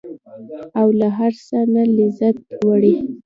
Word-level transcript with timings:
او 0.79 0.87
له 0.99 1.07
هر 1.17 1.33
څه 1.47 1.57
نه 1.73 1.83
لذت 1.97 2.37
وړي. 2.67 2.95